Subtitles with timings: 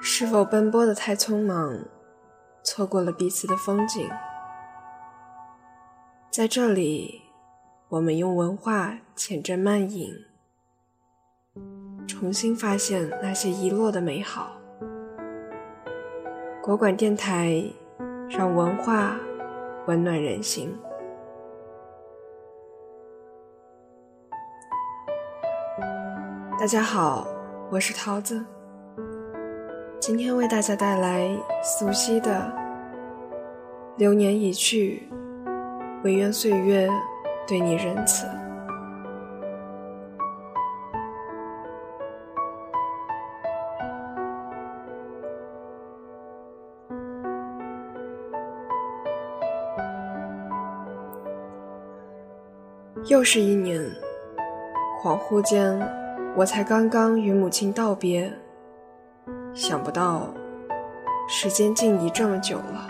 [0.00, 1.78] 是否奔波的太匆忙，
[2.62, 4.08] 错过了彼此的风景？
[6.30, 7.22] 在这里，
[7.88, 10.14] 我们用文化浅斟慢饮，
[12.06, 14.56] 重新发现那些遗落的美好。
[16.62, 17.64] 国馆电台，
[18.28, 19.16] 让文化
[19.86, 20.76] 温暖人心。
[26.58, 27.26] 大家好，
[27.70, 28.44] 我是桃子。
[30.08, 31.28] 今天为大家带来
[31.62, 32.50] 苏西的
[33.98, 35.06] 《流年已去，
[36.02, 36.88] 唯愿岁月
[37.46, 38.26] 对你仁慈》。
[53.10, 53.78] 又是一年，
[55.02, 55.78] 恍惚间，
[56.34, 58.32] 我才刚刚与母亲道别。
[59.58, 60.32] 想不到，
[61.28, 62.86] 时间竟已这么久了。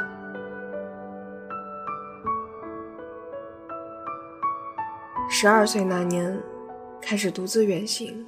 [5.30, 6.38] 十二岁那年，
[7.00, 8.22] 开始独自远行。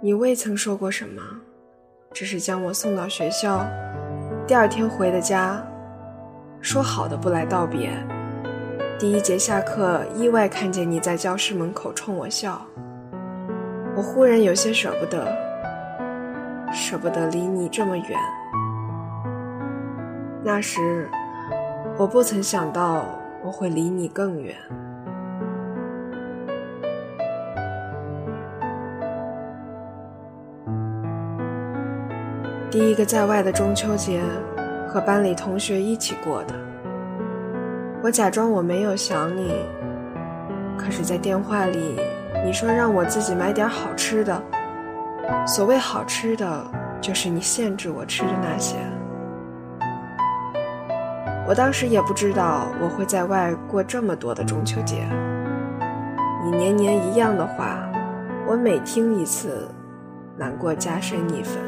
[0.00, 1.20] 你未曾说过什么，
[2.12, 3.66] 只是将我送到学校，
[4.46, 5.60] 第二天回的家，
[6.60, 7.90] 说好的不来道别。
[8.96, 12.64] 第一节下课，意外看见你在教室门口冲我笑，
[13.96, 15.51] 我忽然有些舍不得。
[16.72, 18.18] 舍不得离你这么远。
[20.42, 21.08] 那时，
[21.96, 23.04] 我不曾想到
[23.44, 24.56] 我会离你更远。
[32.70, 34.22] 第一个在外的中秋节，
[34.88, 36.54] 和班里同学一起过的。
[38.02, 39.54] 我假装我没有想你，
[40.76, 42.00] 可是，在电话里，
[42.44, 44.42] 你说让我自己买点好吃的。
[45.46, 46.64] 所谓好吃的，
[47.00, 48.76] 就是你限制我吃的那些。
[51.46, 55.06] 我当时也不知道我会在外过这么多的中秋节。
[56.44, 57.78] 你年年一样的话，
[58.46, 59.68] 我每听一次，
[60.36, 61.60] 难过加深一分。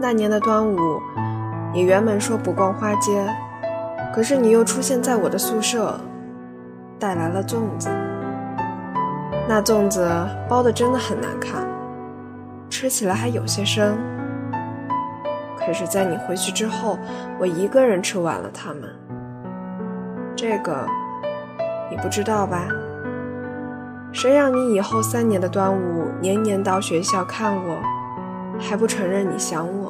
[0.00, 1.00] 那年的端午，
[1.72, 3.26] 你原本说不逛花街，
[4.14, 5.98] 可是你又出现在我的宿舍，
[6.98, 7.90] 带来了粽子。
[9.48, 10.06] 那粽子
[10.46, 11.66] 包的真的很难看，
[12.68, 13.96] 吃起来还有些生。
[15.58, 16.98] 可是，在你回去之后，
[17.40, 18.82] 我一个人吃完了它们。
[20.36, 20.86] 这个
[21.90, 22.68] 你不知道吧？
[24.12, 27.78] 谁让你以后三年的端午年年到学校看我，
[28.60, 29.87] 还不承认你想我？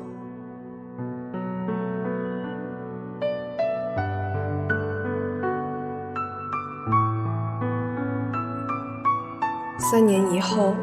[9.81, 10.75] 三年以后，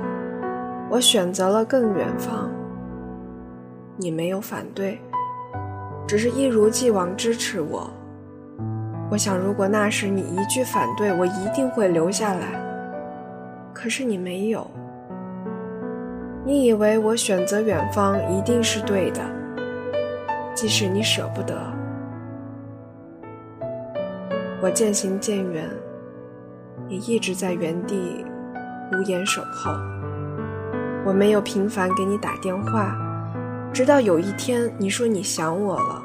[0.89, 2.49] 我选择了更远方。
[3.97, 4.97] 你没有反对，
[6.07, 7.89] 只是一如既往支持我。
[9.11, 12.59] 我想，如果那时你一句反对，我一定会留下来。
[13.73, 14.65] 可是你没有。
[16.45, 19.21] 你以为我选择远方一定是对的，
[20.53, 21.53] 即使你舍不得。
[24.61, 25.69] 我渐行渐远，
[26.87, 28.25] 也一直在原地。
[28.91, 29.71] 无言守候，
[31.03, 32.95] 我没有频繁给你打电话，
[33.73, 36.01] 直到有一天你说你想我了，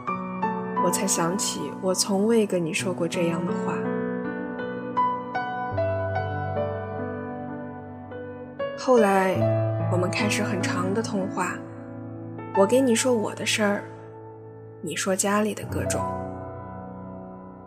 [0.85, 3.75] 我才想起我从未跟你说过这样的话。
[8.79, 9.37] 后来
[9.93, 11.53] 我们开始很长的通话，
[12.57, 13.85] 我给你说我的事儿，
[14.81, 16.01] 你说家里的各种，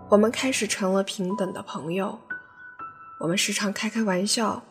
[0.09, 2.17] 我们开始成了平等的朋友，
[3.19, 4.61] 我们时常开开玩笑。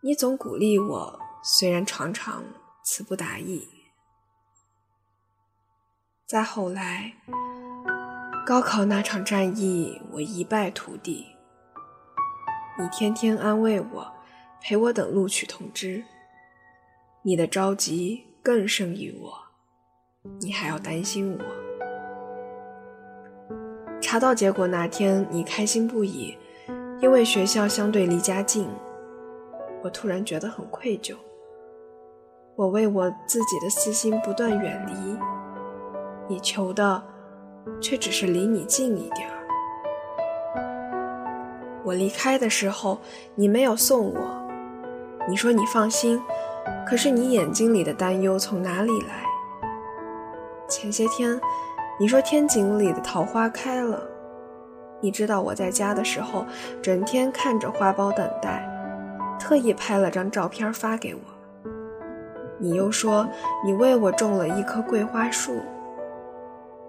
[0.00, 2.44] 你总鼓励我，虽然常常
[2.84, 3.68] 词不达意。
[6.24, 7.14] 再后来，
[8.46, 11.26] 高考那场战役，我一败涂地。
[12.78, 14.12] 你天天安慰我，
[14.62, 16.04] 陪我等录取通知。
[17.22, 19.36] 你的着急更胜于我，
[20.40, 21.44] 你还要担心我。
[24.00, 26.38] 查到结果那天，你开心不已，
[27.00, 28.70] 因为学校相对离家近。
[29.82, 31.14] 我突然觉得很愧疚，
[32.56, 35.16] 我为我自己的私心不断远离，
[36.26, 37.02] 你求的
[37.80, 39.34] 却只是离你近一点儿。
[41.84, 42.98] 我离开的时候，
[43.34, 44.48] 你没有送我，
[45.28, 46.20] 你说你放心，
[46.86, 49.24] 可是你眼睛里的担忧从哪里来？
[50.68, 51.40] 前些天
[51.98, 54.02] 你说天井里的桃花开了，
[55.00, 56.44] 你知道我在家的时候，
[56.82, 58.67] 整天看着花苞等待。
[59.38, 61.20] 特意拍了张照片发给我。
[62.58, 63.28] 你又说
[63.64, 65.60] 你为我种了一棵桂花树。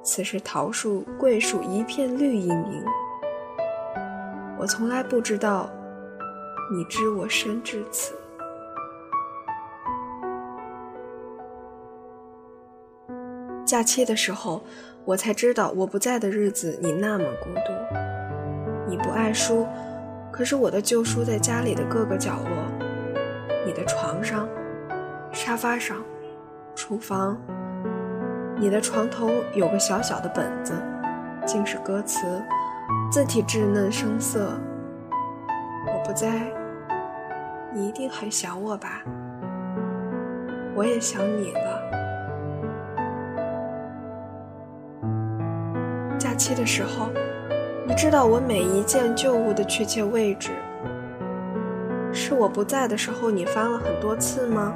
[0.01, 2.83] 此时桃树、桂树一片绿茵茵。
[4.57, 5.69] 我从来不知道，
[6.73, 8.13] 你知我深至此。
[13.65, 14.63] 假期的时候，
[15.05, 17.71] 我才知道我不在的日子你那么孤独。
[18.87, 19.67] 你不爱书，
[20.39, 22.49] 可是我的旧书在家里的各个角落。
[23.65, 24.47] 你的床上、
[25.33, 25.97] 沙发上、
[26.73, 27.37] 厨房，
[28.55, 30.71] 你的床头有个小小的本子，
[31.45, 32.41] 尽是歌词，
[33.11, 34.57] 字体稚嫩生涩。
[35.85, 36.49] 我不在，
[37.73, 39.03] 你一定很想我吧？
[40.73, 41.81] 我也想你了。
[46.17, 47.09] 假期的时候，
[47.89, 50.51] 你知道我每一件旧物的确切位置。
[52.13, 54.71] 是我不在的时候，你翻了很多次吗？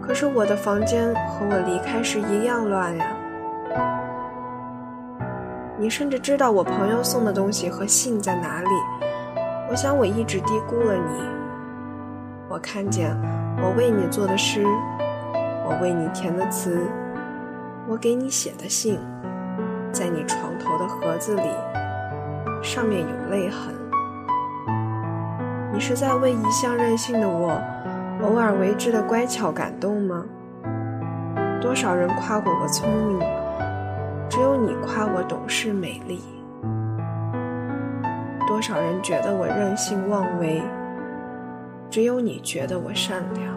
[0.00, 3.16] 可是我的房间和我离开时一样乱呀。
[5.76, 8.70] 你甚至知道我朋友送的东西和信在哪里。
[9.68, 11.22] 我想我一直低估了你。
[12.48, 13.14] 我看见
[13.62, 14.64] 我为你做的诗，
[15.66, 16.80] 我为你填的词，
[17.86, 18.98] 我给你写的信。
[19.92, 21.50] 在你床头的盒子里，
[22.70, 23.74] 上面有泪痕。
[25.72, 27.60] 你是在为一向任性的我，
[28.22, 30.24] 偶尔为之的乖巧感动吗？
[31.60, 33.18] 多少人夸过我聪明，
[34.28, 36.22] 只有你夸我懂事美丽。
[38.46, 40.62] 多少人觉得我任性妄为，
[41.90, 43.52] 只有你觉得我善良。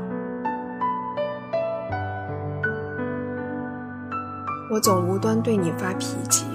[4.71, 6.47] 我总无端对你发脾气，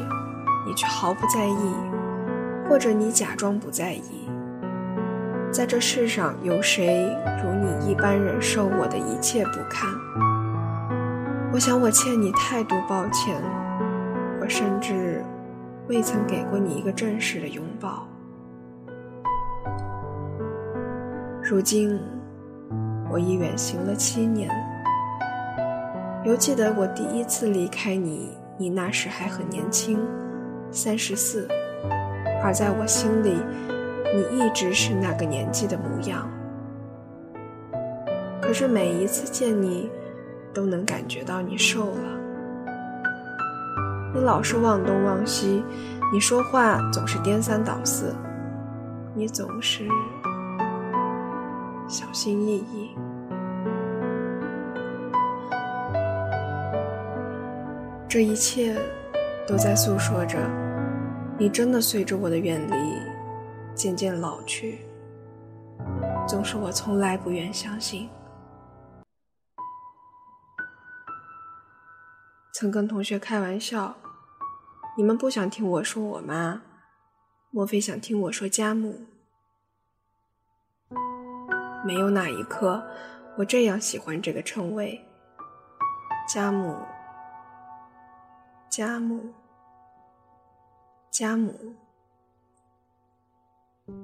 [0.66, 1.74] 你却毫不在意，
[2.68, 4.28] 或者你假装不在意。
[5.50, 7.04] 在这世上，有谁
[7.42, 9.88] 如你一般忍受我的一切不堪？
[11.50, 13.34] 我想我欠你太多抱歉，
[14.40, 15.24] 我甚至
[15.88, 18.06] 未曾给过你一个正式的拥抱。
[21.42, 21.98] 如今，
[23.10, 24.50] 我已远行了七年。
[26.24, 29.98] 犹记得我第一次离开你，你那时还很年轻，
[30.70, 31.48] 三十四，
[32.42, 33.36] 而在我心里，
[34.14, 36.28] 你一直是那个年纪的模样。
[38.40, 39.90] 可是每一次见你，
[40.54, 42.18] 都能感觉到你瘦了。
[44.14, 45.62] 你老是忘东忘西，
[46.12, 48.14] 你说话总是颠三倒四，
[49.14, 49.86] 你总是
[51.86, 52.96] 小心翼翼。
[58.08, 58.74] 这一切
[59.46, 60.38] 都在诉说着，
[61.40, 63.00] 你真的随着我的远离
[63.72, 64.84] 渐渐老去。
[66.26, 68.10] 总是我从来不愿相信。
[72.52, 73.94] 曾跟同学开玩笑
[74.98, 76.60] ：“你们不想听我说我妈，
[77.52, 79.06] 莫非想听我说家母？”
[81.86, 82.84] 没有哪一刻
[83.36, 85.00] 我这样喜欢这个称谓，
[86.28, 86.76] 家母。
[88.68, 89.32] 家母，
[91.18, 91.52] 家母，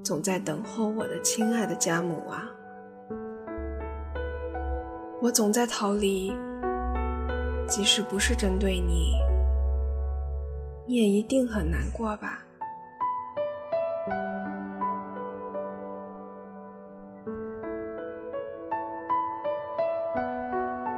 [0.03, 2.43] 总在等候我的亲爱的家母啊！
[5.21, 6.35] 我总在逃离，
[7.69, 9.13] 即使不是针对你，
[10.85, 12.43] 你也一定很难过吧？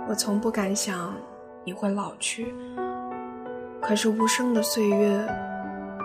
[0.09, 1.13] 我从不敢想
[1.63, 2.55] 你会老去。
[3.79, 5.46] 可是无声的岁月，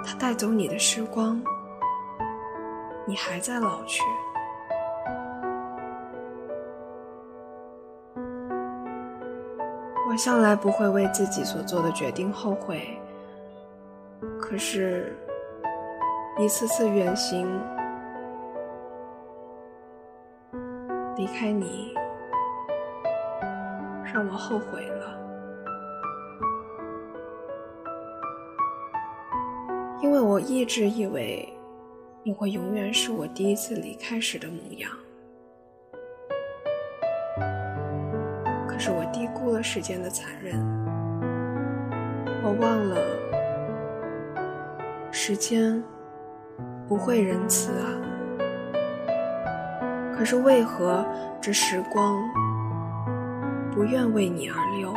[0.05, 1.43] 它带走你的时光，
[3.07, 4.03] 你还在老去。
[10.09, 12.99] 我向来不会为自己所做的决定后悔，
[14.39, 15.17] 可是，
[16.39, 17.49] 一次次远行，
[21.17, 21.95] 离开你，
[24.05, 25.32] 让我后悔了。
[30.33, 31.47] 我一直以为
[32.23, 34.91] 你会永远是我第一次离开时的模样，
[38.67, 40.59] 可是我低估了时间的残忍，
[42.43, 42.97] 我忘了
[45.11, 45.85] 时间
[46.89, 48.01] 不会仁慈啊。
[50.17, 51.05] 可是为何
[51.43, 52.19] 这时光
[53.71, 54.95] 不愿为你而流？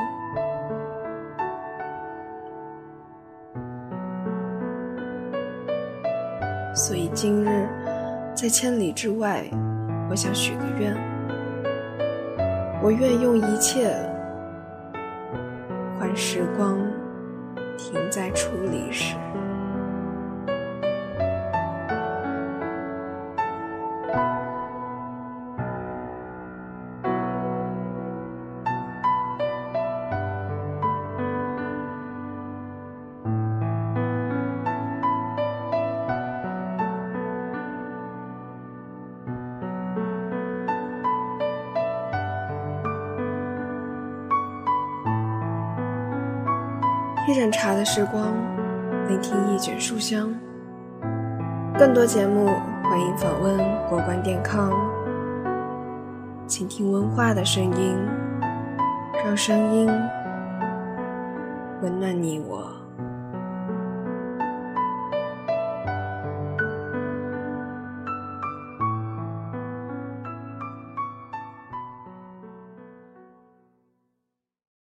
[7.15, 7.65] 今日，
[8.36, 9.45] 在千里之外，
[10.10, 10.93] 我想许个愿。
[12.84, 13.95] 我愿用一切
[15.98, 16.77] 换时光
[17.77, 19.15] 停在初离时。
[47.27, 48.36] 一盏茶的时光，
[49.08, 50.32] 聆听一卷书香。
[51.75, 52.46] 更多节目，
[52.84, 53.58] 欢迎访问
[53.89, 54.72] 国关电康，
[56.46, 57.98] 倾听文化的声音，
[59.25, 59.89] 让声音
[61.82, 62.75] 温暖你我。